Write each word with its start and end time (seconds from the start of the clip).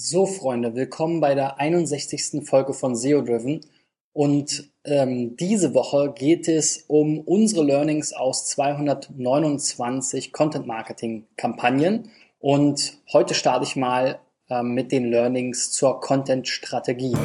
So, 0.00 0.26
Freunde, 0.26 0.76
willkommen 0.76 1.20
bei 1.20 1.34
der 1.34 1.58
61. 1.58 2.46
Folge 2.46 2.72
von 2.72 2.94
SEO 2.94 3.20
Driven. 3.20 3.62
Und 4.12 4.70
ähm, 4.84 5.36
diese 5.36 5.74
Woche 5.74 6.12
geht 6.16 6.46
es 6.46 6.84
um 6.86 7.18
unsere 7.18 7.64
Learnings 7.64 8.12
aus 8.12 8.46
229 8.46 10.32
Content 10.32 10.68
Marketing 10.68 11.26
Kampagnen. 11.36 12.12
Und 12.38 12.96
heute 13.12 13.34
starte 13.34 13.64
ich 13.64 13.74
mal 13.74 14.20
ähm, 14.48 14.72
mit 14.72 14.92
den 14.92 15.10
Learnings 15.10 15.72
zur 15.72 16.00
Content 16.00 16.46
Strategie. 16.46 17.16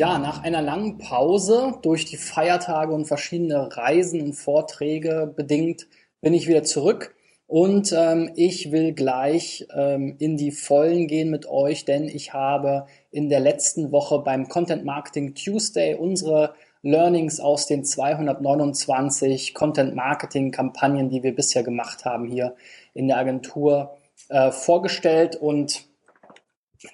Ja, 0.00 0.18
nach 0.18 0.42
einer 0.42 0.62
langen 0.62 0.96
Pause 0.96 1.74
durch 1.82 2.06
die 2.06 2.16
Feiertage 2.16 2.94
und 2.94 3.04
verschiedene 3.04 3.76
Reisen 3.76 4.22
und 4.22 4.32
Vorträge 4.32 5.30
bedingt 5.36 5.88
bin 6.22 6.32
ich 6.32 6.48
wieder 6.48 6.62
zurück. 6.62 7.14
Und 7.46 7.92
ähm, 7.94 8.32
ich 8.34 8.72
will 8.72 8.94
gleich 8.94 9.66
ähm, 9.76 10.16
in 10.18 10.38
die 10.38 10.52
Vollen 10.52 11.06
gehen 11.06 11.28
mit 11.28 11.44
euch, 11.44 11.84
denn 11.84 12.08
ich 12.08 12.32
habe 12.32 12.86
in 13.10 13.28
der 13.28 13.40
letzten 13.40 13.92
Woche 13.92 14.20
beim 14.20 14.48
Content 14.48 14.86
Marketing 14.86 15.34
Tuesday 15.34 15.94
unsere 15.94 16.54
Learnings 16.80 17.38
aus 17.38 17.66
den 17.66 17.84
229 17.84 19.52
Content 19.52 19.94
Marketing 19.94 20.50
Kampagnen, 20.50 21.10
die 21.10 21.22
wir 21.22 21.34
bisher 21.34 21.62
gemacht 21.62 22.06
haben 22.06 22.24
hier 22.24 22.54
in 22.94 23.06
der 23.06 23.18
Agentur 23.18 23.98
äh, 24.30 24.50
vorgestellt. 24.50 25.36
Und 25.36 25.84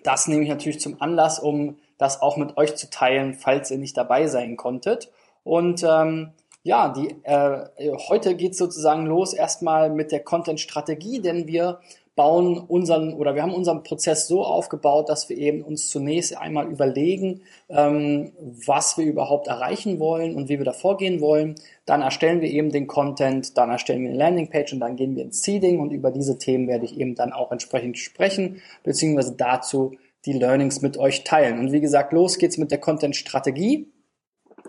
das 0.02 0.26
nehme 0.26 0.42
ich 0.42 0.48
natürlich 0.48 0.80
zum 0.80 1.00
Anlass, 1.00 1.38
um 1.38 1.76
das 1.98 2.22
auch 2.22 2.36
mit 2.36 2.56
euch 2.56 2.76
zu 2.76 2.90
teilen, 2.90 3.34
falls 3.34 3.70
ihr 3.70 3.78
nicht 3.78 3.96
dabei 3.96 4.26
sein 4.26 4.56
konntet. 4.56 5.10
Und 5.44 5.84
ähm, 5.88 6.32
ja, 6.62 6.88
die, 6.88 7.14
äh, 7.22 7.66
heute 8.08 8.34
geht 8.34 8.56
sozusagen 8.56 9.06
los 9.06 9.32
erstmal 9.32 9.88
mit 9.90 10.10
der 10.10 10.24
Content-Strategie, 10.24 11.20
denn 11.20 11.46
wir 11.46 11.78
bauen 12.16 12.58
unseren 12.58 13.12
oder 13.12 13.34
wir 13.34 13.42
haben 13.42 13.54
unseren 13.54 13.82
Prozess 13.82 14.26
so 14.26 14.42
aufgebaut, 14.42 15.10
dass 15.10 15.28
wir 15.28 15.36
eben 15.36 15.62
uns 15.62 15.88
zunächst 15.88 16.36
einmal 16.36 16.66
überlegen, 16.66 17.42
ähm, 17.68 18.32
was 18.66 18.96
wir 18.96 19.04
überhaupt 19.04 19.46
erreichen 19.48 20.00
wollen 20.00 20.34
und 20.34 20.48
wie 20.48 20.58
wir 20.58 20.64
da 20.64 20.72
vorgehen 20.72 21.20
wollen. 21.20 21.54
Dann 21.84 22.00
erstellen 22.00 22.40
wir 22.40 22.50
eben 22.50 22.72
den 22.72 22.86
Content, 22.86 23.56
dann 23.58 23.70
erstellen 23.70 24.02
wir 24.02 24.08
eine 24.08 24.18
Landingpage 24.18 24.72
und 24.72 24.80
dann 24.80 24.96
gehen 24.96 25.14
wir 25.14 25.24
ins 25.24 25.42
Seeding 25.42 25.78
und 25.78 25.92
über 25.92 26.10
diese 26.10 26.38
Themen 26.38 26.66
werde 26.66 26.86
ich 26.86 26.98
eben 26.98 27.14
dann 27.14 27.34
auch 27.34 27.52
entsprechend 27.52 27.98
sprechen, 27.98 28.62
beziehungsweise 28.82 29.36
dazu 29.36 29.92
die 30.26 30.32
Learnings 30.32 30.82
mit 30.82 30.98
euch 30.98 31.24
teilen. 31.24 31.58
Und 31.58 31.72
wie 31.72 31.80
gesagt, 31.80 32.12
los 32.12 32.38
geht's 32.38 32.58
mit 32.58 32.70
der 32.70 32.78
Content-Strategie. 32.78 33.90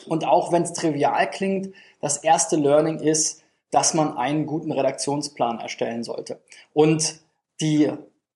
Und 0.07 0.25
auch 0.25 0.51
wenn 0.51 0.63
es 0.63 0.73
trivial 0.73 1.29
klingt, 1.29 1.73
das 1.99 2.17
erste 2.17 2.55
Learning 2.55 2.99
ist, 2.99 3.43
dass 3.71 3.93
man 3.93 4.15
einen 4.15 4.45
guten 4.45 4.71
Redaktionsplan 4.71 5.59
erstellen 5.59 6.03
sollte. 6.03 6.39
Und 6.73 7.19
die, 7.59 7.91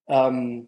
ähm, 0.08 0.68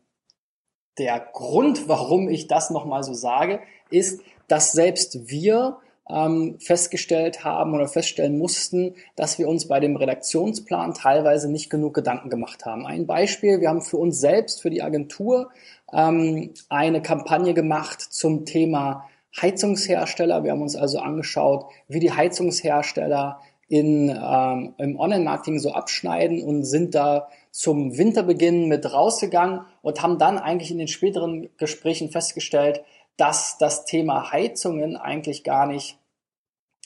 der 0.99 1.19
Grund, 1.19 1.89
warum 1.89 2.29
ich 2.29 2.47
das 2.47 2.69
nochmal 2.69 3.03
so 3.03 3.13
sage, 3.13 3.59
ist, 3.89 4.21
dass 4.47 4.71
selbst 4.71 5.27
wir 5.29 5.77
ähm, 6.09 6.57
festgestellt 6.59 7.43
haben 7.43 7.73
oder 7.73 7.87
feststellen 7.87 8.37
mussten, 8.37 8.95
dass 9.15 9.39
wir 9.39 9.47
uns 9.47 9.67
bei 9.67 9.79
dem 9.79 9.95
Redaktionsplan 9.95 10.93
teilweise 10.93 11.49
nicht 11.49 11.69
genug 11.69 11.93
Gedanken 11.93 12.29
gemacht 12.29 12.65
haben. 12.65 12.85
Ein 12.85 13.07
Beispiel, 13.07 13.61
wir 13.61 13.69
haben 13.69 13.81
für 13.81 13.97
uns 13.97 14.19
selbst, 14.19 14.61
für 14.61 14.69
die 14.69 14.81
Agentur, 14.81 15.49
ähm, 15.93 16.53
eine 16.69 17.01
Kampagne 17.01 17.53
gemacht 17.53 18.01
zum 18.01 18.45
Thema 18.45 19.05
Heizungshersteller. 19.41 20.43
Wir 20.43 20.51
haben 20.51 20.61
uns 20.61 20.75
also 20.75 20.99
angeschaut, 20.99 21.65
wie 21.87 21.99
die 21.99 22.11
Heizungshersteller 22.11 23.39
in, 23.67 24.09
ähm, 24.09 24.75
im 24.77 24.99
Online-Marketing 24.99 25.59
so 25.59 25.71
abschneiden 25.71 26.43
und 26.43 26.63
sind 26.65 26.93
da 26.95 27.29
zum 27.49 27.97
Winterbeginn 27.97 28.67
mit 28.67 28.91
rausgegangen 28.91 29.61
und 29.81 30.01
haben 30.01 30.19
dann 30.19 30.37
eigentlich 30.37 30.69
in 30.69 30.77
den 30.77 30.87
späteren 30.87 31.49
Gesprächen 31.57 32.11
festgestellt, 32.11 32.83
dass 33.17 33.57
das 33.57 33.85
Thema 33.85 34.31
Heizungen 34.31 34.97
eigentlich 34.97 35.43
gar 35.43 35.65
nicht 35.65 35.97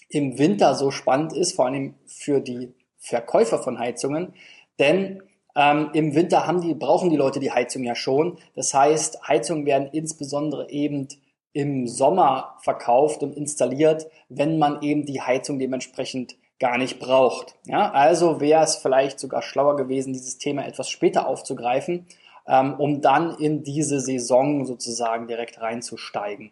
im 0.10 0.38
Winter 0.40 0.76
so 0.76 0.92
spannend 0.92 1.34
ist, 1.34 1.56
vor 1.56 1.66
allem 1.66 1.96
für 2.06 2.40
die 2.40 2.74
Verkäufer 2.98 3.60
von 3.60 3.80
Heizungen, 3.80 4.34
denn 4.80 5.22
ähm, 5.58 5.90
Im 5.94 6.14
Winter 6.14 6.46
haben 6.46 6.62
die, 6.62 6.76
brauchen 6.76 7.10
die 7.10 7.16
Leute 7.16 7.40
die 7.40 7.52
Heizung 7.52 7.84
ja 7.84 7.96
schon. 7.96 8.38
Das 8.54 8.76
heißt, 8.76 9.28
Heizungen 9.28 9.66
werden 9.66 9.90
insbesondere 9.92 10.70
eben 10.70 11.08
im 11.52 11.88
Sommer 11.88 12.58
verkauft 12.62 13.24
und 13.24 13.36
installiert, 13.36 14.06
wenn 14.30 14.60
man 14.60 14.84
eben 14.84 15.06
die 15.06 15.20
Heizung 15.20 15.58
dementsprechend 15.58 16.36
gar 16.60 16.78
nicht 16.78 17.00
braucht. 17.00 17.56
Ja, 17.66 17.90
also 17.92 18.40
wäre 18.40 18.64
es 18.64 18.76
vielleicht 18.76 19.20
sogar 19.20 19.42
schlauer 19.42 19.76
gewesen, 19.76 20.14
dieses 20.14 20.38
Thema 20.38 20.68
etwas 20.68 20.90
später 20.90 21.28
aufzugreifen, 21.28 22.06
ähm, 22.48 22.76
um 22.78 23.02
dann 23.02 23.36
in 23.40 23.64
diese 23.64 24.00
Saison 24.00 24.64
sozusagen 24.66 25.28
direkt 25.28 25.60
reinzusteigen. 25.60 26.52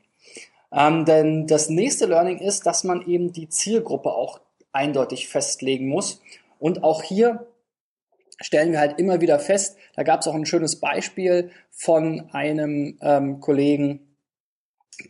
Ähm, 0.76 1.06
denn 1.06 1.48
das 1.48 1.70
nächste 1.70 2.06
Learning 2.06 2.40
ist, 2.40 2.66
dass 2.66 2.84
man 2.84 3.02
eben 3.08 3.32
die 3.32 3.48
Zielgruppe 3.48 4.12
auch 4.12 4.42
eindeutig 4.74 5.30
festlegen 5.30 5.88
muss. 5.88 6.22
Und 6.60 6.84
auch 6.84 7.02
hier 7.02 7.48
stellen 8.42 8.74
wir 8.74 8.80
halt 8.80 9.00
immer 9.00 9.22
wieder 9.22 9.40
fest, 9.40 9.78
da 9.96 10.04
gab 10.04 10.20
es 10.20 10.28
auch 10.28 10.36
ein 10.36 10.46
schönes 10.46 10.82
Beispiel 10.82 11.52
von 11.72 12.30
einem 12.32 12.98
ähm, 13.02 13.40
Kollegen, 13.40 14.18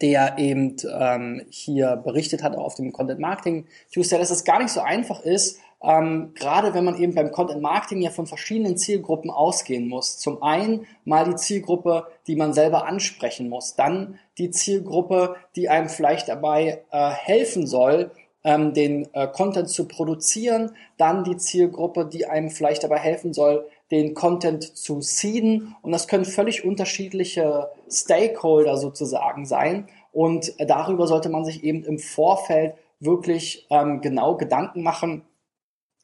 der 0.02 0.38
eben 0.38 0.76
ähm, 0.92 1.46
hier 1.50 1.96
berichtet 1.96 2.44
hat 2.44 2.56
auf 2.56 2.76
dem 2.76 2.92
Content 2.92 3.20
Marketing 3.20 3.68
Tuesday, 3.92 4.20
dass 4.20 4.30
es 4.30 4.44
gar 4.44 4.60
nicht 4.60 4.72
so 4.72 4.82
einfach 4.82 5.22
ist, 5.22 5.60
ähm, 5.84 6.32
gerade 6.36 6.74
wenn 6.74 6.86
man 6.86 7.00
eben 7.00 7.14
beim 7.14 7.32
Content 7.32 7.62
Marketing 7.62 8.02
ja 8.02 8.10
von 8.10 8.28
verschiedenen 8.28 8.78
Zielgruppen 8.78 9.30
ausgehen 9.30 9.88
muss. 9.88 10.18
Zum 10.18 10.42
einen 10.42 10.88
mal 11.04 11.26
die 11.26 11.36
Zielgruppe, 11.36 12.08
die 12.28 12.36
man 12.36 12.54
selber 12.54 12.86
ansprechen 12.88 13.50
muss, 13.50 13.76
dann 13.76 14.20
die 14.38 14.50
Zielgruppe, 14.50 15.36
die 15.56 15.70
einem 15.70 15.90
vielleicht 15.90 16.30
dabei 16.30 16.84
äh, 16.92 17.10
helfen 17.10 17.68
soll, 17.68 18.12
ähm, 18.44 18.74
den 18.74 19.08
äh, 19.14 19.28
Content 19.28 19.70
zu 19.70 19.88
produzieren, 19.88 20.72
dann 20.98 21.24
die 21.24 21.38
Zielgruppe, 21.38 22.06
die 22.06 22.26
einem 22.26 22.50
vielleicht 22.50 22.84
dabei 22.84 22.98
helfen 22.98 23.34
soll, 23.34 23.68
den 23.92 24.14
Content 24.14 24.64
zu 24.64 25.02
seeden. 25.02 25.76
Und 25.82 25.92
das 25.92 26.08
können 26.08 26.26
völlig 26.26 26.66
unterschiedliche 26.66 27.70
Stakeholder 27.90 28.78
sozusagen 28.78 29.46
sein. 29.46 29.88
Und 30.12 30.54
darüber 30.60 31.08
sollte 31.08 31.30
man 31.30 31.44
sich 31.44 31.64
eben 31.64 31.84
im 31.84 32.00
Vorfeld 32.00 32.76
wirklich 33.00 33.68
ähm, 33.70 34.02
genau 34.02 34.38
Gedanken 34.38 34.82
machen, 34.82 35.24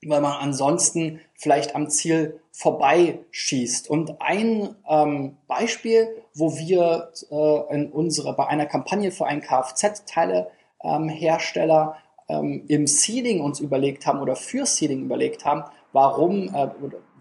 weil 0.06 0.22
man 0.22 0.34
ansonsten 0.34 1.22
vielleicht 1.36 1.76
am 1.76 1.90
Ziel 1.90 2.40
vorbeischießt. 2.52 3.90
Und 3.90 4.22
ein 4.22 4.76
ähm, 4.90 5.38
Beispiel, 5.48 6.10
wo 6.34 6.58
wir 6.58 7.12
äh, 7.30 7.76
in 7.76 7.92
unserer, 7.92 8.34
bei 8.34 8.48
einer 8.48 8.66
Kampagne 8.66 9.12
für 9.12 9.26
einen 9.26 9.42
Kfz-Teile-Hersteller 9.42 11.98
ähm, 12.30 12.32
ähm, 12.32 12.64
im 12.68 12.88
Seeding 12.88 13.42
uns 13.42 13.60
überlegt 13.60 14.06
haben 14.06 14.20
oder 14.20 14.36
für 14.36 14.66
Seeding 14.66 15.04
überlegt 15.04 15.46
haben, 15.46 15.64
warum, 15.92 16.54
äh, 16.54 16.70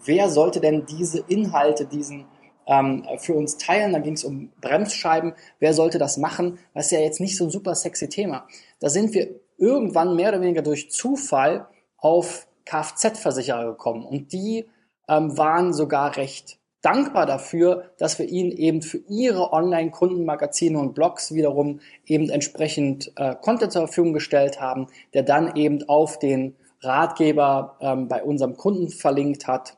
wer 0.05 0.31
sollte 0.31 0.61
denn 0.61 0.87
diese 0.87 1.25
Inhalte, 1.29 1.87
diesen 1.87 2.27
ähm, 2.67 3.07
für 3.19 3.35
uns 3.35 3.59
teilen. 3.59 3.93
Da 3.93 3.99
ging 3.99 4.15
es 4.15 4.25
um 4.25 4.53
Bremsscheiben. 4.61 5.35
Wer 5.59 5.75
sollte 5.75 5.99
das 5.99 6.17
machen? 6.17 6.59
Das 6.75 6.87
ist 6.87 6.93
ja 6.93 7.01
jetzt 7.01 7.21
nicht 7.21 7.37
so 7.37 7.45
ein 7.45 7.51
super 7.51 7.75
sexy 7.75 8.09
Thema. 8.09 8.47
Da 8.79 8.89
sind 8.89 9.13
wir 9.13 9.29
irgendwann 9.59 10.17
mehr 10.17 10.31
oder 10.31 10.41
weniger 10.41 10.63
durch 10.63 10.91
Zufall 10.91 11.67
auf 11.99 12.47
Kfz-Versicherer 12.65 13.67
gekommen 13.67 14.05
und 14.05 14.33
die 14.33 14.67
ähm, 15.09 15.37
waren 15.37 15.73
sogar 15.73 16.17
recht 16.17 16.61
dankbar 16.83 17.27
dafür, 17.27 17.91
dass 17.99 18.19
wir 18.19 18.27
ihnen 18.27 18.53
eben 18.53 18.83
für 18.83 18.99
ihre 19.09 19.53
Online-Kundenmagazine 19.53 20.79
und 20.79 20.95
Blogs 20.95 21.35
wiederum 21.35 21.81
eben 22.07 22.31
entsprechend 22.31 23.13
äh, 23.17 23.35
Content 23.35 23.73
zur 23.73 23.87
Verfügung 23.87 24.13
gestellt 24.13 24.61
haben, 24.61 24.87
der 25.13 25.23
dann 25.23 25.57
eben 25.57 25.89
auf 25.89 26.19
den 26.19 26.57
Ratgeber 26.81 27.77
ähm, 27.81 28.09
bei 28.09 28.23
unserem 28.23 28.57
Kunden 28.57 28.89
verlinkt 28.89 29.47
hat. 29.47 29.77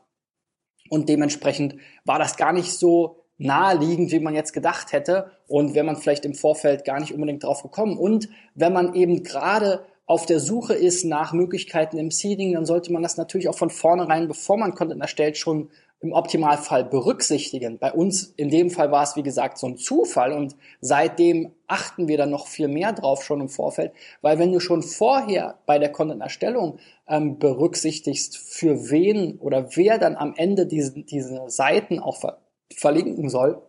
Und 0.89 1.09
dementsprechend 1.09 1.75
war 2.05 2.19
das 2.19 2.37
gar 2.37 2.53
nicht 2.53 2.71
so 2.71 3.25
naheliegend, 3.37 4.11
wie 4.11 4.19
man 4.19 4.35
jetzt 4.35 4.53
gedacht 4.53 4.93
hätte. 4.93 5.31
Und 5.47 5.75
wenn 5.75 5.85
man 5.85 5.97
vielleicht 5.97 6.23
im 6.23 6.35
Vorfeld 6.35 6.85
gar 6.85 6.99
nicht 6.99 7.13
unbedingt 7.13 7.43
drauf 7.43 7.63
gekommen. 7.63 7.97
Und 7.97 8.29
wenn 8.55 8.71
man 8.71 8.93
eben 8.93 9.23
gerade 9.23 9.85
auf 10.05 10.25
der 10.25 10.39
Suche 10.39 10.73
ist 10.73 11.05
nach 11.05 11.33
Möglichkeiten 11.33 11.97
im 11.97 12.11
Seeding, 12.11 12.53
dann 12.53 12.65
sollte 12.65 12.91
man 12.91 13.03
das 13.03 13.17
natürlich 13.17 13.47
auch 13.47 13.57
von 13.57 13.69
vornherein, 13.69 14.27
bevor 14.27 14.57
man 14.57 14.75
Content 14.75 15.01
erstellt, 15.01 15.37
schon 15.37 15.69
im 16.03 16.11
Optimalfall 16.11 16.83
berücksichtigen. 16.83 17.79
Bei 17.79 17.93
uns 17.93 18.33
in 18.35 18.49
dem 18.49 18.69
Fall 18.69 18.91
war 18.91 19.03
es, 19.03 19.15
wie 19.15 19.23
gesagt, 19.23 19.57
so 19.57 19.67
ein 19.67 19.77
Zufall 19.77 20.33
und 20.33 20.57
seitdem 20.81 21.53
achten 21.67 22.09
wir 22.09 22.17
dann 22.17 22.29
noch 22.29 22.47
viel 22.47 22.67
mehr 22.67 22.91
drauf 22.91 23.23
schon 23.23 23.39
im 23.39 23.47
Vorfeld, 23.47 23.93
weil 24.21 24.37
wenn 24.37 24.51
du 24.51 24.59
schon 24.59 24.83
vorher 24.83 25.59
bei 25.65 25.79
der 25.79 25.93
Content-Erstellung 25.93 26.79
ähm, 27.07 27.39
berücksichtigst, 27.39 28.37
für 28.37 28.89
wen 28.89 29.37
oder 29.39 29.77
wer 29.77 29.97
dann 29.97 30.17
am 30.17 30.33
Ende 30.35 30.67
diese, 30.67 30.91
diese 31.03 31.49
Seiten 31.49 31.99
auch 31.99 32.17
ver 32.17 32.39
verlinken 32.75 33.29
soll, 33.29 33.61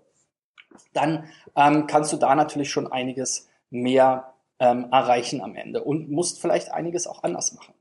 dann 0.95 1.27
ähm, 1.57 1.87
kannst 1.87 2.13
du 2.13 2.17
da 2.17 2.35
natürlich 2.35 2.71
schon 2.71 2.91
einiges 2.91 3.49
mehr 3.71 4.34
ähm, 4.59 4.89
erreichen 4.91 5.41
am 5.41 5.57
Ende 5.57 5.83
und 5.83 6.11
musst 6.11 6.41
vielleicht 6.41 6.73
einiges 6.73 7.07
auch 7.07 7.23
anders 7.23 7.53
machen. 7.55 7.75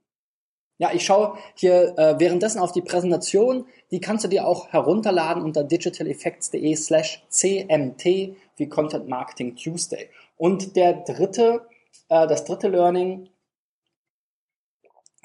Ja, 0.79 0.91
ich 0.91 1.05
schaue 1.05 1.37
hier 1.55 1.97
äh, 1.97 2.19
währenddessen 2.19 2.59
auf 2.59 2.71
die 2.71 2.81
Präsentation. 2.81 3.67
Die 3.91 4.01
kannst 4.01 4.25
du 4.25 4.27
dir 4.27 4.47
auch 4.47 4.69
herunterladen 4.69 5.43
unter 5.43 5.63
digitaleffects.de 5.63 6.75
slash 6.75 7.23
cmt 7.29 8.35
wie 8.57 8.69
Content 8.69 9.07
Marketing 9.07 9.55
Tuesday. 9.55 10.09
Und 10.35 10.75
der 10.75 10.93
dritte, 10.93 11.67
äh, 12.09 12.27
das 12.27 12.43
dritte 12.43 12.69
Learning 12.69 13.29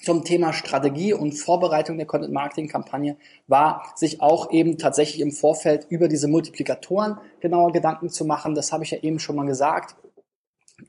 zum 0.03 0.23
Thema 0.25 0.53
Strategie 0.53 1.13
und 1.13 1.33
Vorbereitung 1.33 1.97
der 1.97 2.07
Content 2.07 2.33
Marketing 2.33 2.69
Kampagne 2.69 3.17
war, 3.47 3.93
sich 3.97 4.21
auch 4.21 4.53
eben 4.53 4.79
tatsächlich 4.79 5.21
im 5.21 5.33
Vorfeld 5.33 5.87
über 5.89 6.09
diese 6.09 6.29
Multiplikatoren 6.29 7.19
genauer 7.41 7.73
Gedanken 7.73 8.11
zu 8.11 8.25
machen. 8.25 8.55
Das 8.55 8.71
habe 8.71 8.85
ich 8.85 8.93
ja 8.93 8.99
eben 8.99 9.19
schon 9.19 9.35
mal 9.35 9.47
gesagt. 9.47 9.97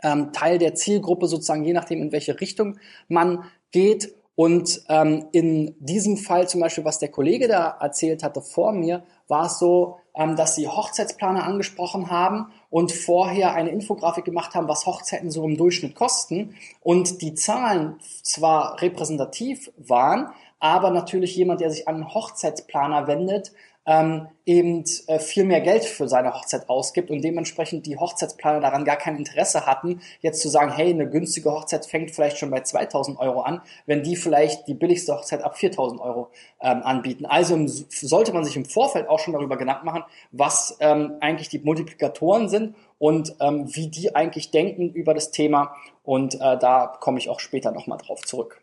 Ähm, 0.04 0.32
Teil 0.34 0.58
der 0.58 0.76
Zielgruppe 0.76 1.28
sozusagen, 1.28 1.64
je 1.64 1.74
nachdem, 1.74 2.02
in 2.02 2.12
welche 2.12 2.40
Richtung 2.40 2.78
man 3.08 3.46
geht. 3.72 4.14
Und 4.36 4.84
ähm, 4.88 5.26
in 5.34 5.76
diesem 5.80 6.16
Fall 6.16 6.48
zum 6.48 6.62
Beispiel, 6.62 6.86
was 6.86 7.00
der 7.00 7.10
Kollege 7.10 7.50
da 7.50 7.78
erzählt 7.82 8.24
hatte 8.24 8.42
vor 8.42 8.72
mir, 8.72 9.04
war 9.28 9.48
es 9.48 9.60
so, 9.60 9.98
ähm, 10.16 10.38
dass 10.38 10.56
sie 10.56 10.68
Hochzeitsplaner 10.68 11.44
angesprochen 11.44 12.10
haben 12.10 12.48
und 12.70 12.92
vorher 12.92 13.54
eine 13.54 13.72
Infografik 13.72 14.24
gemacht 14.24 14.56
haben, 14.56 14.68
was 14.68 14.86
Hochzeiten 14.86 15.30
so 15.30 15.44
im 15.44 15.58
Durchschnitt 15.58 15.96
kosten. 15.96 16.56
Und 16.82 17.22
die 17.22 17.34
Zahlen 17.34 17.96
zwar 18.24 18.82
repräsentativ 18.82 19.72
waren, 19.76 20.30
aber 20.60 20.92
natürlich 20.92 21.36
jemand, 21.36 21.62
der 21.62 21.72
sich 21.72 21.88
an 21.88 21.96
einen 21.96 22.14
Hochzeitsplaner 22.14 23.08
wendet, 23.08 23.52
ähm, 23.90 24.28
eben 24.46 24.84
äh, 25.08 25.18
viel 25.18 25.46
mehr 25.46 25.62
Geld 25.62 25.84
für 25.84 26.08
seine 26.08 26.36
Hochzeit 26.36 26.70
ausgibt 26.70 27.10
und 27.10 27.24
dementsprechend 27.24 27.88
die 27.88 27.98
Hochzeitsplaner 27.98 28.60
daran 28.60 28.86
gar 28.86 28.98
kein 28.98 29.18
Interesse 29.18 29.66
hatten, 29.66 30.02
jetzt 30.22 30.42
zu 30.42 30.50
sagen, 30.50 30.72
hey, 30.72 30.92
eine 30.92 31.10
günstige 31.10 31.52
Hochzeit 31.52 31.88
fängt 31.88 32.12
vielleicht 32.12 32.38
schon 32.38 32.52
bei 32.52 32.62
2000 32.62 33.20
Euro 33.20 33.42
an, 33.42 33.62
wenn 33.88 34.04
die 34.04 34.16
vielleicht 34.16 34.68
die 34.68 34.76
billigste 34.76 35.16
Hochzeit 35.16 35.42
ab 35.42 35.58
4000 35.58 36.00
Euro 36.02 36.30
ähm, 36.62 36.84
anbieten. 36.84 37.26
Also 37.26 37.58
sollte 37.66 38.32
man 38.32 38.46
sich 38.46 38.56
im 38.56 38.66
Vorfeld 38.66 39.10
auch 39.10 39.18
schon 39.18 39.34
darüber 39.34 39.58
Gedanken 39.58 39.88
machen, 39.88 40.04
was 40.32 40.78
ähm, 40.82 41.16
eigentlich 41.20 41.50
die 41.50 41.60
Multiplikatoren 41.60 42.48
sind 42.48 42.76
und 43.00 43.36
ähm, 43.40 43.76
wie 43.76 43.88
die 43.88 44.16
eigentlich 44.16 44.52
denken 44.52 44.94
über 44.94 45.16
das 45.16 45.32
Thema 45.32 45.76
und 46.04 46.36
äh, 46.36 46.60
da 46.60 46.96
komme 47.00 47.18
ich 47.18 47.28
auch 47.28 47.40
später 47.40 47.72
nochmal 47.72 47.98
drauf 47.98 48.22
zurück. 48.22 48.62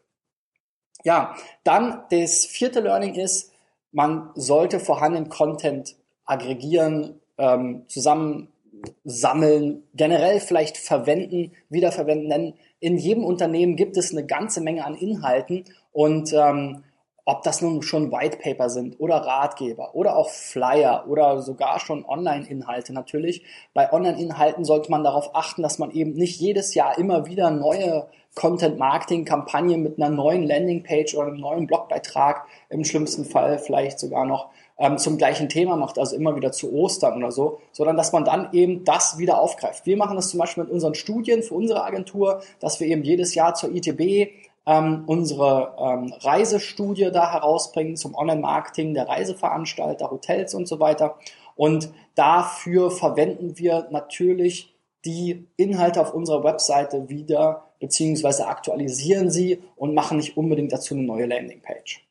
Ja, 1.02 1.34
dann 1.64 2.05
das 2.11 2.46
vierte 2.46 2.79
Learning 2.81 3.17
ist, 3.17 3.52
man 3.96 4.28
sollte 4.34 4.78
vorhandenen 4.78 5.31
Content 5.31 5.96
aggregieren, 6.26 7.19
ähm, 7.38 7.87
zusammensammeln, 7.88 9.84
generell 9.94 10.38
vielleicht 10.38 10.76
verwenden, 10.76 11.52
wiederverwenden. 11.70 12.28
Denn 12.28 12.54
in 12.78 12.98
jedem 12.98 13.25
Unternehmen 13.25 13.75
gibt 13.75 13.96
es 13.96 14.12
eine 14.12 14.26
ganze 14.26 14.60
Menge 14.60 14.84
an 14.84 14.96
Inhalten 14.96 15.64
und 15.93 16.31
ähm, 16.34 16.84
ob 17.25 17.43
das 17.43 17.62
nun 17.62 17.81
schon 17.81 18.12
White 18.12 18.37
Paper 18.37 18.69
sind 18.69 19.00
oder 19.00 19.16
Ratgeber 19.16 19.94
oder 19.94 20.16
auch 20.16 20.28
Flyer 20.28 21.06
oder 21.08 21.40
sogar 21.40 21.81
schon 21.81 22.04
Online-Inhalte 22.04 22.93
natürlich. 22.93 23.44
Bei 23.72 23.90
Online-Inhalten 23.90 24.66
sollte 24.66 24.90
man 24.90 25.04
darauf 25.04 25.34
achten, 25.34 25.62
dass 25.62 25.78
man 25.78 25.90
eben 25.90 26.12
nicht 26.12 26.38
jedes 26.38 26.75
Jahr 26.75 26.98
immer 26.98 27.25
wieder 27.25 27.50
neue 27.50 28.06
Content-Marketing-Kampagne 28.37 29.79
mit 29.79 30.00
einer 30.00 30.15
neuen 30.15 30.44
Landingpage 30.44 31.15
oder 31.17 31.29
einem 31.29 31.41
neuen 31.41 31.67
Blogbeitrag, 31.67 32.47
im 32.69 32.85
schlimmsten 32.85 33.25
Fall 33.25 33.59
vielleicht 33.59 33.99
sogar 33.99 34.27
noch 34.27 34.50
ähm, 34.79 34.99
zum 34.99 35.17
gleichen 35.17 35.49
Thema 35.49 35.77
macht, 35.77 35.99
also 35.99 36.15
immer 36.15 36.37
wieder 36.37 36.53
zu 36.53 36.73
Ostern 36.73 37.17
oder 37.17 37.33
so, 37.33 37.59
sondern 37.73 37.97
dass 37.97 38.12
man 38.12 38.25
dann 38.25 38.50
eben 38.53 38.85
das 38.85 39.19
wieder 39.19 39.41
aufgreift. 39.41 39.87
Wir 39.87 39.97
machen 39.97 40.17
das 40.17 40.29
zum 40.29 40.38
Beispiel 40.38 40.65
mit 40.65 40.73
unseren 40.73 40.94
Studien 40.94 41.43
für 41.43 41.55
unsere 41.55 41.83
Agentur, 41.83 42.43
dass 42.61 42.79
wir 42.79 42.87
eben 42.87 43.03
jedes 43.03 43.35
Jahr 43.35 43.55
zur 43.55 43.75
ITB 43.75 44.33
ähm, 44.67 45.05
unsere 45.06 45.75
ähm, 45.79 46.12
Reisestudie 46.21 47.11
da 47.11 47.32
herausbringen 47.32 47.97
zum 47.97 48.15
Online-Marketing 48.15 48.93
der 48.93 49.09
Reiseveranstalter, 49.09 50.11
Hotels 50.11 50.55
und 50.55 50.69
so 50.69 50.79
weiter. 50.79 51.17
Und 51.55 51.89
dafür 52.15 52.91
verwenden 52.91 53.56
wir 53.56 53.87
natürlich 53.91 54.75
die 55.06 55.47
Inhalte 55.56 56.00
auf 56.00 56.12
unserer 56.12 56.44
Webseite 56.44 57.09
wieder 57.09 57.66
beziehungsweise 57.81 58.46
aktualisieren 58.46 59.31
sie 59.31 59.62
und 59.76 59.94
machen 59.94 60.19
nicht 60.19 60.37
unbedingt 60.37 60.73
dazu 60.73 60.94
eine 60.94 61.05
neue 61.05 61.26
Landingpage. 61.26 62.06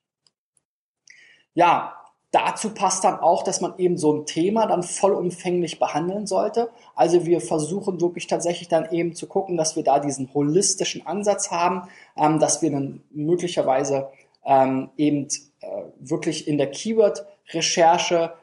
Ja, 1.54 1.94
dazu 2.32 2.74
passt 2.74 3.04
dann 3.06 3.20
auch, 3.20 3.44
dass 3.44 3.62
man 3.62 3.78
eben 3.78 3.98
so 3.98 4.14
ein 4.14 4.26
Thema 4.26 4.68
dann 4.68 4.84
vollumfänglich 4.84 5.80
behandeln 5.80 6.28
sollte. 6.28 6.70
Also 6.94 7.26
wir 7.26 7.40
versuchen 7.40 8.02
wirklich 8.02 8.28
tatsächlich 8.28 8.68
dann 8.68 8.92
eben 8.92 9.16
zu 9.16 9.28
gucken, 9.28 9.56
dass 9.56 9.76
wir 9.76 9.84
da 9.84 10.00
diesen 10.00 10.34
holistischen 10.34 11.06
Ansatz 11.08 11.50
haben, 11.50 11.88
ähm, 12.18 12.40
dass 12.40 12.62
wir 12.62 12.72
dann 12.72 13.04
möglicherweise 13.12 14.10
ähm, 14.46 14.90
eben 14.98 15.28
äh, 15.62 15.68
wirklich 16.00 16.48
in 16.48 16.58
der 16.58 16.72
Keyword-Recherche 16.72 18.34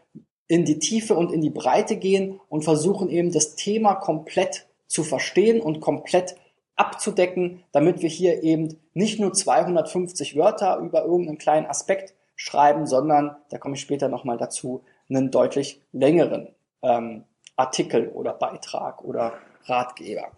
in 0.48 0.64
die 0.64 0.78
Tiefe 0.78 1.14
und 1.14 1.32
in 1.32 1.40
die 1.40 1.50
Breite 1.50 1.96
gehen 1.96 2.40
und 2.48 2.62
versuchen 2.62 3.08
eben 3.08 3.32
das 3.32 3.56
Thema 3.56 3.94
komplett 3.94 4.66
zu 4.86 5.02
verstehen 5.02 5.60
und 5.60 5.80
komplett 5.80 6.36
abzudecken, 6.76 7.62
damit 7.72 8.02
wir 8.02 8.08
hier 8.08 8.42
eben 8.42 8.80
nicht 8.94 9.20
nur 9.20 9.32
250 9.32 10.36
Wörter 10.36 10.78
über 10.78 11.04
irgendeinen 11.04 11.38
kleinen 11.38 11.66
Aspekt 11.66 12.14
schreiben, 12.34 12.86
sondern, 12.86 13.36
da 13.50 13.58
komme 13.58 13.74
ich 13.74 13.80
später 13.80 14.08
nochmal 14.08 14.38
dazu, 14.38 14.84
einen 15.08 15.30
deutlich 15.30 15.82
längeren 15.92 16.48
ähm, 16.82 17.24
Artikel 17.56 18.08
oder 18.08 18.32
Beitrag 18.32 19.04
oder 19.04 19.34
Ratgeber. 19.64 20.32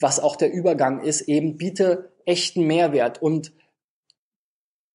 Was 0.00 0.20
auch 0.20 0.36
der 0.36 0.52
Übergang 0.52 1.00
ist, 1.00 1.22
eben 1.22 1.56
biete 1.56 2.10
echten 2.24 2.66
Mehrwert 2.66 3.20
und 3.20 3.52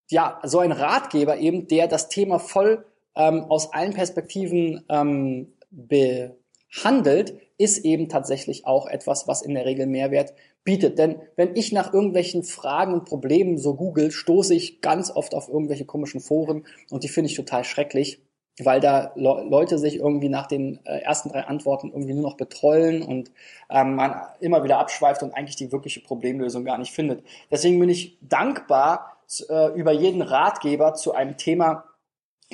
ja, 0.10 0.40
so 0.44 0.60
ein 0.60 0.72
Ratgeber 0.72 1.38
eben, 1.38 1.68
der 1.68 1.88
das 1.88 2.10
Thema 2.10 2.40
voll 2.40 2.86
ähm, 3.16 3.46
aus 3.50 3.74
allen 3.74 3.94
Perspektiven 3.94 4.84
ähm, 4.90 5.54
behandelt, 5.72 7.40
ist 7.58 7.80
eben 7.86 8.10
tatsächlich 8.10 8.66
auch 8.66 8.88
etwas, 8.88 9.28
was 9.28 9.42
in 9.42 9.54
der 9.54 9.66
Regel 9.66 9.88
Mehrwert 9.88 10.34
bietet. 10.64 10.98
Denn 10.98 11.22
wenn 11.36 11.56
ich 11.56 11.72
nach 11.72 11.94
irgendwelchen 11.94 12.44
Fragen 12.44 12.94
und 12.94 13.06
Problemen 13.06 13.58
so 13.58 13.76
google, 13.76 14.12
stoße 14.12 14.54
ich 14.54 14.82
ganz 14.82 15.12
oft 15.12 15.36
auf 15.36 15.50
irgendwelche 15.50 15.86
komischen 15.86 16.22
Foren 16.22 16.66
und 16.90 17.04
die 17.04 17.10
finde 17.10 17.30
ich 17.30 17.36
total 17.36 17.64
schrecklich, 17.64 18.22
weil 18.60 18.80
da 18.80 19.12
Le 19.16 19.46
Leute 19.50 19.78
sich 19.78 19.98
irgendwie 19.98 20.30
nach 20.30 20.48
den 20.48 20.80
äh, 20.86 21.00
ersten 21.00 21.30
drei 21.30 21.42
Antworten 21.42 21.90
irgendwie 21.90 22.14
nur 22.14 22.24
noch 22.24 22.38
betrollen 22.38 23.02
und 23.02 23.32
ähm, 23.70 23.96
man 23.96 24.22
immer 24.40 24.64
wieder 24.64 24.78
abschweift 24.78 25.24
und 25.24 25.34
eigentlich 25.34 25.56
die 25.56 25.72
wirkliche 25.72 26.02
Problemlösung 26.02 26.64
gar 26.64 26.78
nicht 26.78 26.92
findet. 26.92 27.24
Deswegen 27.52 27.80
bin 27.80 27.90
ich 27.90 28.18
dankbar 28.22 29.18
äh, 29.50 29.74
über 29.74 29.92
jeden 29.92 30.22
Ratgeber 30.22 30.94
zu 30.94 31.14
einem 31.14 31.38
Thema, 31.38 31.86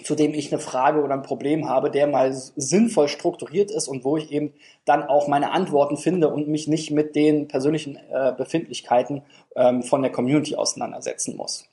zu 0.06 0.16
dem 0.16 0.34
ich 0.34 0.52
eine 0.52 0.62
Frage 0.62 1.02
oder 1.02 1.14
ein 1.14 1.22
Problem 1.22 1.68
habe, 1.68 1.92
der 1.92 2.08
mal 2.08 2.34
sinnvoll 2.34 3.08
strukturiert 3.08 3.72
ist 3.72 3.88
und 3.88 4.04
wo 4.04 4.18
ich 4.18 4.32
eben 4.32 4.54
dann 4.86 5.04
auch 5.04 5.28
meine 5.28 5.52
Antworten 5.52 5.98
finde 5.98 6.30
und 6.30 6.48
mich 6.48 6.68
nicht 6.68 6.92
mit 6.92 7.16
den 7.16 7.48
persönlichen 7.48 7.96
äh, 7.96 8.34
Befindlichkeiten 8.38 9.24
ähm, 9.56 9.84
von 9.84 10.02
der 10.02 10.12
Community 10.12 10.56
auseinandersetzen 10.56 11.36
muss. 11.36 11.70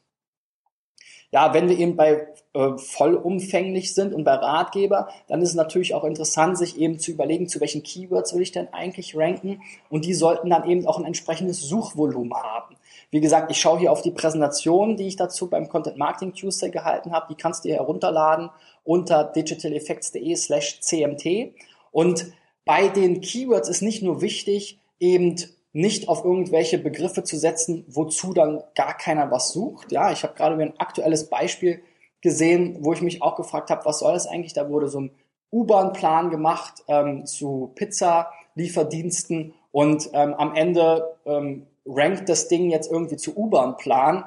Ja, 1.33 1.53
wenn 1.53 1.69
wir 1.69 1.79
eben 1.79 1.97
bei 1.97 2.29
äh, 2.55 2.79
vollumfänglich 2.79 3.95
sind 3.95 4.15
und 4.15 4.25
bei 4.25 4.35
Ratgeber, 4.35 5.09
dann 5.27 5.43
ist 5.43 5.51
es 5.51 5.55
natürlich 5.55 5.93
auch 5.95 6.05
interessant, 6.05 6.57
sich 6.57 6.79
eben 6.79 6.99
zu 6.99 7.11
überlegen, 7.11 7.49
zu 7.49 7.61
welchen 7.61 7.83
Keywords 7.83 8.35
will 8.35 8.43
ich 8.43 8.53
denn 8.53 8.73
eigentlich 8.73 9.17
ranken 9.17 9.61
und 9.91 10.05
die 10.05 10.15
sollten 10.15 10.51
dann 10.51 10.69
eben 10.69 10.87
auch 10.87 10.99
ein 10.99 11.05
entsprechendes 11.05 11.61
Suchvolumen 11.61 12.33
haben. 12.33 12.76
Wie 13.11 13.21
gesagt, 13.21 13.51
ich 13.51 13.61
schaue 13.61 13.79
hier 13.79 13.93
auf 13.93 14.03
die 14.03 14.11
Präsentation, 14.11 14.97
die 14.97 15.07
ich 15.07 15.17
dazu 15.17 15.49
beim 15.49 15.69
Content 15.69 15.97
Marketing 15.97 16.35
Tuesday 16.35 16.71
gehalten 16.71 17.13
habe. 17.13 17.27
Die 17.31 17.37
kannst 17.37 17.65
du 17.65 17.69
dir 17.69 17.77
herunterladen 17.77 18.51
unter 18.85 19.25
digitaleffects.de 19.25 20.35
slash 20.35 20.81
cmt. 20.81 21.55
Und 21.93 22.33
bei 22.65 22.89
den 22.89 23.21
Keywords 23.21 23.69
ist 23.69 23.81
nicht 23.81 24.03
nur 24.03 24.21
wichtig, 24.21 24.81
eben 24.99 25.37
nicht 25.73 26.09
auf 26.09 26.25
irgendwelche 26.25 26.79
Begriffe 26.79 27.23
zu 27.23 27.37
setzen, 27.37 27.85
wozu 27.87 28.33
dann 28.33 28.63
gar 28.75 28.97
keiner 28.97 29.31
was 29.31 29.53
sucht. 29.53 29.93
Ja, 29.93 30.11
ich 30.11 30.23
habe 30.23 30.35
gerade 30.35 30.61
ein 30.61 30.79
aktuelles 30.79 31.29
Beispiel 31.29 31.83
gesehen, 32.23 32.79
wo 32.81 32.93
ich 32.93 33.03
mich 33.03 33.23
auch 33.23 33.37
gefragt 33.37 33.71
habe, 33.71 33.85
was 33.85 34.01
soll 34.01 34.15
das 34.15 34.27
eigentlich? 34.27 34.55
Da 34.55 34.69
wurde 34.69 34.89
so 34.89 35.01
ein 35.01 35.11
U-Bahn-Plan 35.53 36.31
gemacht 36.31 36.83
ähm, 36.89 37.25
zu 37.27 37.73
Pizza-Lieferdiensten 37.77 39.55
und 39.71 40.09
ähm, 40.13 40.35
am 40.35 40.55
Ende 40.55 41.15
ähm, 41.25 41.67
rankt 41.87 42.29
das 42.29 42.49
Ding 42.49 42.71
jetzt 42.71 42.91
irgendwie 42.91 43.17
zu 43.17 43.37
U-Bahn-Plan. 43.37 44.25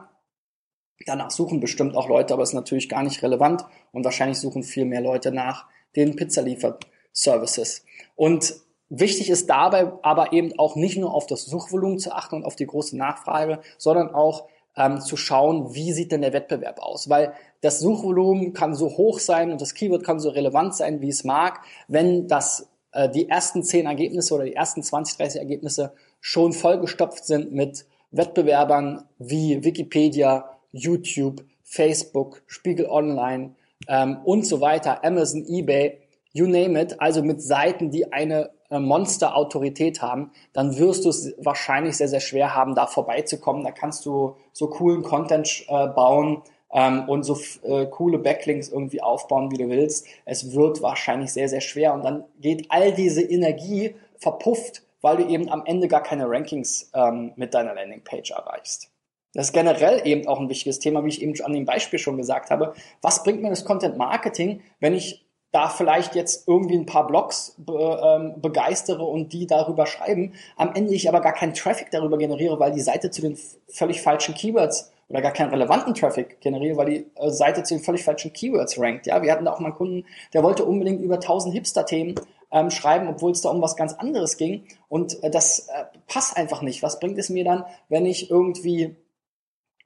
Danach 1.05 1.31
suchen 1.31 1.59
bestimmt 1.59 1.95
auch 1.95 2.09
Leute, 2.09 2.33
aber 2.33 2.43
ist 2.43 2.53
natürlich 2.53 2.89
gar 2.89 3.03
nicht 3.03 3.21
relevant 3.23 3.65
und 3.91 4.03
wahrscheinlich 4.03 4.39
suchen 4.39 4.63
viel 4.63 4.85
mehr 4.85 5.01
Leute 5.01 5.31
nach 5.31 5.65
den 5.95 6.15
Pizzaliefer-Services. 6.15 7.85
Und 8.15 8.55
wichtig 8.89 9.29
ist 9.29 9.49
dabei 9.49 9.91
aber 10.01 10.33
eben 10.33 10.57
auch 10.59 10.75
nicht 10.75 10.97
nur 10.97 11.13
auf 11.13 11.25
das 11.25 11.45
Suchvolumen 11.45 11.99
zu 11.99 12.11
achten 12.11 12.35
und 12.35 12.45
auf 12.45 12.55
die 12.55 12.67
große 12.67 12.97
Nachfrage, 12.97 13.59
sondern 13.77 14.13
auch 14.13 14.49
ähm, 14.75 15.01
zu 15.01 15.17
schauen, 15.17 15.73
wie 15.73 15.93
sieht 15.93 16.11
denn 16.11 16.21
der 16.21 16.33
Wettbewerb 16.33 16.79
aus? 16.79 17.09
Weil 17.09 17.33
das 17.61 17.79
Suchvolumen 17.79 18.53
kann 18.53 18.75
so 18.75 18.97
hoch 18.97 19.19
sein 19.19 19.51
und 19.51 19.61
das 19.61 19.73
Keyword 19.73 20.03
kann 20.03 20.19
so 20.19 20.29
relevant 20.29 20.75
sein, 20.75 21.01
wie 21.01 21.09
es 21.09 21.23
mag, 21.23 21.61
wenn 21.87 22.27
das 22.27 22.69
äh, 22.91 23.09
die 23.09 23.29
ersten 23.29 23.63
zehn 23.63 23.85
Ergebnisse 23.85 24.33
oder 24.33 24.45
die 24.45 24.55
ersten 24.55 24.83
20, 24.83 25.17
30 25.17 25.39
Ergebnisse 25.41 25.93
schon 26.19 26.53
vollgestopft 26.53 27.25
sind 27.25 27.51
mit 27.51 27.85
Wettbewerbern 28.11 29.05
wie 29.19 29.63
Wikipedia, 29.63 30.49
YouTube, 30.71 31.43
Facebook, 31.63 32.41
Spiegel 32.47 32.87
Online 32.87 33.55
ähm, 33.87 34.17
und 34.23 34.45
so 34.45 34.61
weiter, 34.61 35.03
Amazon, 35.03 35.45
eBay, 35.47 35.99
you 36.33 36.47
name 36.47 36.79
it, 36.79 36.99
also 36.99 37.21
mit 37.23 37.41
Seiten, 37.41 37.91
die 37.91 38.11
eine 38.11 38.51
äh, 38.69 38.79
Monster-Autorität 38.79 40.01
haben, 40.01 40.31
dann 40.53 40.77
wirst 40.77 41.05
du 41.05 41.09
es 41.09 41.33
wahrscheinlich 41.39 41.97
sehr, 41.97 42.07
sehr 42.07 42.19
schwer 42.19 42.55
haben, 42.55 42.75
da 42.75 42.87
vorbeizukommen. 42.87 43.63
Da 43.63 43.71
kannst 43.71 44.05
du 44.05 44.35
so 44.53 44.67
coolen 44.67 45.03
Content 45.03 45.65
äh, 45.67 45.87
bauen 45.87 46.43
ähm, 46.71 47.07
und 47.09 47.23
so 47.23 47.37
äh, 47.63 47.87
coole 47.87 48.19
Backlinks 48.19 48.69
irgendwie 48.69 49.01
aufbauen, 49.01 49.51
wie 49.51 49.57
du 49.57 49.69
willst. 49.69 50.05
Es 50.25 50.53
wird 50.53 50.81
wahrscheinlich 50.81 51.33
sehr, 51.33 51.49
sehr 51.49 51.61
schwer 51.61 51.93
und 51.93 52.03
dann 52.03 52.25
geht 52.39 52.67
all 52.69 52.93
diese 52.93 53.21
Energie 53.21 53.95
verpufft, 54.17 54.83
weil 55.01 55.17
du 55.17 55.27
eben 55.27 55.49
am 55.49 55.63
Ende 55.65 55.87
gar 55.87 56.03
keine 56.03 56.29
Rankings 56.29 56.91
ähm, 56.93 57.33
mit 57.35 57.53
deiner 57.53 57.73
Landingpage 57.73 58.31
erreichst. 58.31 58.91
Das 59.33 59.47
ist 59.47 59.53
generell 59.53 60.05
eben 60.07 60.27
auch 60.27 60.39
ein 60.39 60.49
wichtiges 60.49 60.79
Thema, 60.79 61.03
wie 61.03 61.09
ich 61.09 61.21
eben 61.21 61.33
an 61.43 61.53
dem 61.53 61.65
Beispiel 61.65 61.99
schon 61.99 62.17
gesagt 62.17 62.49
habe. 62.49 62.73
Was 63.01 63.23
bringt 63.23 63.41
mir 63.41 63.49
das 63.49 63.63
Content 63.63 63.97
Marketing, 63.97 64.61
wenn 64.79 64.95
ich 64.95 65.25
da 65.51 65.67
vielleicht 65.67 66.15
jetzt 66.15 66.47
irgendwie 66.47 66.77
ein 66.77 66.85
paar 66.85 67.07
Blogs 67.07 67.55
be, 67.57 67.73
ähm, 68.03 68.41
begeistere 68.41 69.03
und 69.03 69.33
die 69.33 69.47
darüber 69.47 69.85
schreiben, 69.87 70.33
am 70.57 70.73
Ende 70.75 70.93
ich 70.93 71.09
aber 71.09 71.21
gar 71.21 71.33
keinen 71.33 71.53
Traffic 71.53 71.89
darüber 71.91 72.17
generiere, 72.17 72.59
weil 72.59 72.71
die 72.71 72.81
Seite 72.81 73.09
zu 73.09 73.21
den 73.21 73.37
völlig 73.67 74.01
falschen 74.01 74.35
Keywords 74.35 74.91
oder 75.07 75.21
gar 75.21 75.33
keinen 75.33 75.49
relevanten 75.49 75.95
Traffic 75.95 76.39
generiere, 76.39 76.77
weil 76.77 76.85
die 76.85 77.05
äh, 77.15 77.31
Seite 77.31 77.63
zu 77.63 77.75
den 77.75 77.83
völlig 77.83 78.03
falschen 78.03 78.31
Keywords 78.31 78.79
rankt. 78.79 79.07
Ja, 79.07 79.21
wir 79.23 79.31
hatten 79.31 79.45
da 79.45 79.53
auch 79.53 79.59
mal 79.59 79.69
einen 79.69 79.75
Kunden, 79.75 80.05
der 80.33 80.43
wollte 80.43 80.65
unbedingt 80.65 81.01
über 81.01 81.15
1000 81.15 81.53
Hipster-Themen 81.55 82.15
ähm, 82.51 82.71
schreiben, 82.71 83.07
obwohl 83.07 83.31
es 83.31 83.41
da 83.41 83.49
um 83.49 83.61
was 83.61 83.75
ganz 83.75 83.93
anderes 83.93 84.37
ging. 84.37 84.65
Und 84.87 85.23
äh, 85.23 85.29
das 85.29 85.67
äh, 85.67 85.85
passt 86.07 86.37
einfach 86.37 86.61
nicht. 86.61 86.83
Was 86.83 86.99
bringt 86.99 87.17
es 87.17 87.29
mir 87.29 87.43
dann, 87.43 87.65
wenn 87.89 88.05
ich 88.05 88.29
irgendwie 88.31 88.95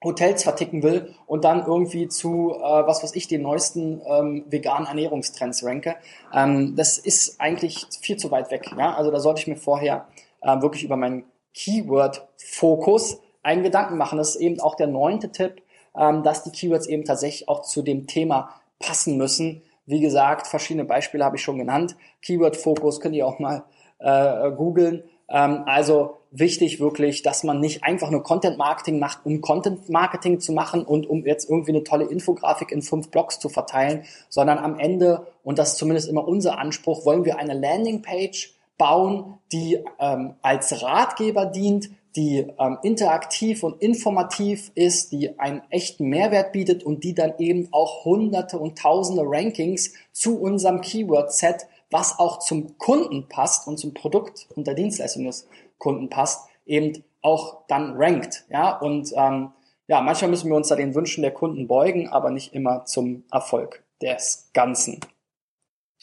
Hotels 0.04 0.44
verticken 0.44 0.84
will 0.84 1.14
und 1.26 1.46
dann 1.46 1.66
irgendwie 1.66 2.08
zu, 2.08 2.54
äh, 2.56 2.62
was 2.62 3.04
weiß 3.04 3.16
ich, 3.16 3.28
den 3.28 3.42
neuesten 3.42 4.02
ähm, 4.06 4.46
veganen 4.50 4.88
Ernährungstrends 4.88 5.64
ranke. 5.64 5.96
Ähm, 6.34 6.76
das 6.76 6.98
ist 6.98 7.40
eigentlich 7.40 7.88
viel 8.02 8.18
zu 8.18 8.30
weit 8.32 8.52
weg. 8.52 8.70
Ja? 8.78 8.96
Also 8.96 9.12
da 9.12 9.20
sollte 9.20 9.42
ich 9.42 9.48
mir 9.48 9.56
vorher 9.56 10.08
äh, 10.42 10.62
wirklich 10.62 10.84
über 10.84 10.98
meinen 10.98 11.24
Keyword-Fokus 11.54 13.20
einen 13.44 13.64
Gedanken 13.64 13.98
machen. 13.98 14.18
Das 14.18 14.36
ist 14.36 14.42
eben 14.42 14.60
auch 14.60 14.76
der 14.76 14.88
neunte 14.88 15.32
Tipp, 15.32 15.62
ähm, 15.98 16.24
dass 16.24 16.44
die 16.44 16.52
Keywords 16.52 16.88
eben 16.88 17.06
tatsächlich 17.06 17.48
auch 17.48 17.62
zu 17.62 17.82
dem 17.82 18.08
Thema 18.08 18.50
passen 18.80 19.18
müssen. 19.18 19.62
Wie 19.86 20.00
gesagt, 20.00 20.48
verschiedene 20.48 20.86
Beispiele 20.86 21.26
habe 21.26 21.36
ich 21.36 21.42
schon 21.42 21.58
genannt. 21.58 21.96
Keyword-Fokus 22.22 23.00
könnt 23.00 23.16
ihr 23.16 23.28
auch 23.28 23.40
mal 23.40 23.66
äh, 24.00 24.52
googeln. 24.52 25.04
Ähm, 25.30 25.64
also 25.66 26.18
wichtig 26.32 26.80
wirklich, 26.80 27.22
dass 27.22 27.44
man 27.44 27.60
nicht 27.60 27.84
einfach 27.84 28.10
nur 28.10 28.24
Content 28.24 28.58
Marketing 28.58 29.00
macht, 29.00 29.26
um 29.26 29.42
Content 29.42 29.90
Marketing 29.90 30.40
zu 30.40 30.52
machen 30.52 30.84
und 30.84 31.08
um 31.08 31.26
jetzt 31.26 31.50
irgendwie 31.50 31.72
eine 31.72 31.84
tolle 31.84 32.06
Infografik 32.06 32.72
in 32.72 32.82
fünf 32.82 33.10
Blogs 33.10 33.40
zu 33.40 33.50
verteilen, 33.50 34.04
sondern 34.30 34.58
am 34.58 34.80
Ende, 34.80 35.28
und 35.44 35.60
das 35.60 35.74
ist 35.74 35.78
zumindest 35.78 36.10
immer 36.10 36.28
unser 36.28 36.58
Anspruch, 36.58 37.06
wollen 37.06 37.26
wir 37.26 37.38
eine 37.38 37.54
Landingpage 37.54 38.56
bauen, 38.78 39.40
die 39.52 39.80
ähm, 40.00 40.36
als 40.42 40.82
Ratgeber 40.82 41.46
dient, 41.46 41.90
die 42.16 42.48
ähm, 42.60 42.78
interaktiv 42.84 43.64
und 43.64 43.82
informativ 43.82 44.72
ist, 44.76 45.12
die 45.12 45.40
einen 45.40 45.62
echten 45.70 46.08
Mehrwert 46.08 46.52
bietet 46.52 46.84
und 46.84 47.04
die 47.04 47.14
dann 47.14 47.34
eben 47.40 47.70
auch 47.72 48.06
hunderte 48.06 48.60
und 48.60 48.78
tausende 48.78 49.24
Rankings 49.26 49.94
zu 50.12 50.40
unserem 50.40 50.82
Keyword-Set, 50.82 51.68
was 51.90 52.20
auch 52.20 52.40
zum 52.40 52.78
Kunden 52.78 53.28
passt 53.30 53.68
und 53.68 53.78
zum 53.78 53.94
Produkt 53.94 54.48
und 54.56 54.68
der 54.68 54.76
Dienstleistung 54.76 55.26
des 55.26 55.48
Kunden 55.78 56.10
passt, 56.10 56.48
eben 56.66 57.04
auch 57.22 57.66
dann 57.68 57.96
rankt. 57.96 58.46
Ja, 58.50 58.78
und 58.78 59.12
ähm, 59.16 59.52
ja, 59.88 60.02
manchmal 60.02 60.30
müssen 60.30 60.50
wir 60.50 60.56
uns 60.56 60.68
da 60.68 60.76
den 60.76 60.96
Wünschen 60.96 61.22
der 61.22 61.32
Kunden 61.32 61.68
beugen, 61.68 62.08
aber 62.10 62.32
nicht 62.32 62.54
immer 62.54 62.86
zum 62.86 63.24
Erfolg 63.32 63.84
des 64.02 64.50
Ganzen. 64.54 65.00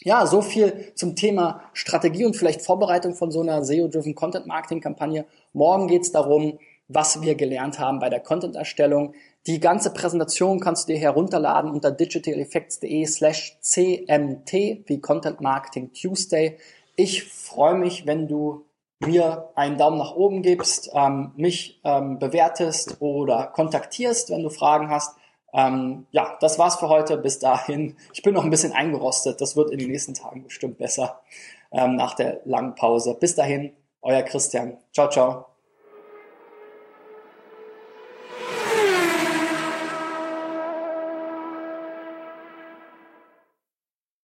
Ja, 0.03 0.27
so 0.27 0.41
viel 0.41 0.93
zum 0.95 1.15
Thema 1.15 1.63
Strategie 1.75 2.25
und 2.25 2.35
vielleicht 2.35 2.63
Vorbereitung 2.63 3.15
von 3.15 3.31
so 3.31 3.43
einer 3.43 3.63
SEO-driven 3.63 4.15
Content 4.15 4.47
Marketing 4.47 4.81
Kampagne. 4.81 5.27
Morgen 5.53 5.89
geht's 5.89 6.11
darum, 6.11 6.59
was 6.89 7.21
wir 7.21 7.35
gelernt 7.35 7.79
haben 7.79 7.99
bei 7.99 8.09
der 8.09 8.21
Content-Erstellung. 8.21 9.15
Die 9.47 9.61
ganze 9.61 9.93
Präsentation 9.93 10.59
kannst 10.59 10.89
du 10.89 10.95
dir 10.95 10.99
herunterladen 10.99 11.71
unter 11.71 11.91
digitaleffects.de 11.91 13.05
slash 13.07 13.59
cmt 13.61 14.53
wie 14.87 15.01
Content 15.03 15.43
Marketing 15.43 15.93
Tuesday. 15.93 16.57
Ich 16.97 17.25
freue 17.25 17.75
mich, 17.75 18.07
wenn 18.07 18.27
du 18.27 18.65
mir 19.01 19.51
einen 19.55 19.77
Daumen 19.77 19.99
nach 19.99 20.15
oben 20.15 20.43
gibst, 20.43 20.91
ähm, 20.95 21.33
mich 21.37 21.81
ähm, 21.85 22.19
bewertest 22.19 22.97
oder 23.01 23.47
kontaktierst, 23.49 24.31
wenn 24.31 24.43
du 24.43 24.51
Fragen 24.51 24.89
hast. 24.89 25.17
Ähm, 25.53 26.07
ja, 26.11 26.37
das 26.41 26.59
war's 26.59 26.77
für 26.77 26.89
heute. 26.89 27.17
Bis 27.17 27.39
dahin. 27.39 27.97
Ich 28.13 28.23
bin 28.23 28.35
noch 28.35 28.45
ein 28.45 28.51
bisschen 28.51 28.73
eingerostet. 28.73 29.41
Das 29.41 29.57
wird 29.57 29.71
in 29.71 29.79
den 29.79 29.91
nächsten 29.91 30.15
Tagen 30.15 30.45
bestimmt 30.45 30.79
besser 30.79 31.21
ähm, 31.73 31.97
nach 31.97 32.15
der 32.15 32.41
langen 32.45 32.75
Pause. 32.75 33.17
Bis 33.19 33.35
dahin, 33.35 33.73
euer 34.03 34.23
Christian. 34.23 34.79
Ciao, 34.93 35.09
ciao. 35.09 35.50